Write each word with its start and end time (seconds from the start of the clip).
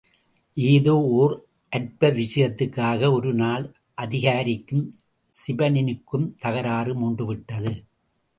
ஏதோ 0.57 0.93
ஓர் 1.17 1.33
அற்பவிஷயத்துக்காக 1.75 3.11
ஒரு 3.11 3.33
நாள் 3.33 3.65
அதிகாரிக்கும் 3.93 4.83
சிபனினுக்கும் 5.33 6.27
தகராறு 6.37 6.93
மூண்டுவிட்டது. 7.01 7.73